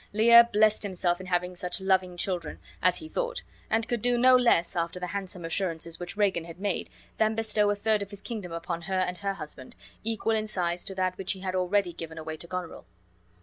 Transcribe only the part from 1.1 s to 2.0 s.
in having such